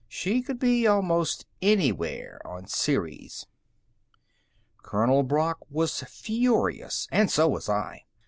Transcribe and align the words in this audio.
She 0.07 0.41
could 0.41 0.57
be 0.57 0.87
almost 0.87 1.45
anywhere 1.61 2.41
on 2.43 2.65
Ceres. 2.65 3.45
Colonel 4.81 5.21
Brock 5.21 5.59
was 5.69 5.99
furious 5.99 7.07
and 7.11 7.29
so 7.29 7.47
was 7.49 7.69
I. 7.69 8.05